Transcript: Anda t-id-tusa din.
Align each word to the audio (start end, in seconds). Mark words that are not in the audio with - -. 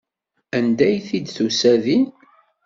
Anda 0.57 0.87
t-id-tusa 1.05 1.73
din. 1.83 2.05